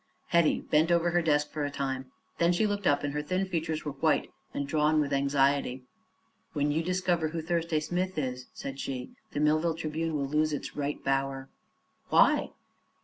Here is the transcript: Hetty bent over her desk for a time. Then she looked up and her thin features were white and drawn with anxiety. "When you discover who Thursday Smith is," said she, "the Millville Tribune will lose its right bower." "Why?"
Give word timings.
Hetty 0.29 0.61
bent 0.61 0.89
over 0.89 1.11
her 1.11 1.21
desk 1.21 1.51
for 1.51 1.63
a 1.63 1.69
time. 1.69 2.11
Then 2.39 2.53
she 2.53 2.65
looked 2.65 2.87
up 2.87 3.03
and 3.03 3.13
her 3.13 3.21
thin 3.21 3.45
features 3.45 3.85
were 3.85 3.91
white 3.91 4.31
and 4.51 4.67
drawn 4.67 4.99
with 4.99 5.13
anxiety. 5.13 5.83
"When 6.53 6.71
you 6.71 6.81
discover 6.81 7.27
who 7.27 7.41
Thursday 7.43 7.79
Smith 7.81 8.17
is," 8.17 8.47
said 8.51 8.79
she, 8.79 9.11
"the 9.33 9.39
Millville 9.39 9.75
Tribune 9.75 10.15
will 10.15 10.25
lose 10.27 10.53
its 10.53 10.75
right 10.75 11.03
bower." 11.03 11.49
"Why?" 12.09 12.49